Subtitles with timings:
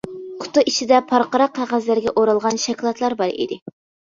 [0.43, 3.63] قۇتا ئىچىدە پارقىراق قەغەزلەرگە ئورالغان شاكىلاتلار بار ئىدى.